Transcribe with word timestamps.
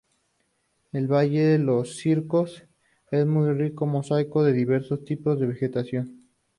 El 0.93 1.05
Valle 1.11 1.43
de 1.43 1.59
los 1.59 1.97
Cirios 1.99 2.63
es 3.11 3.23
un 3.23 3.55
rico 3.59 3.85
mosaico 3.85 4.43
de 4.43 4.51
diversos 4.51 5.05
tipos 5.05 5.39
de 5.39 5.45
vegetación. 5.45 6.25